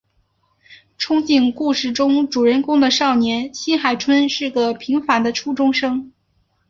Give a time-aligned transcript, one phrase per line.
[0.97, 6.11] 憧憬故事中主人公的少年新海春是个平凡的初中生。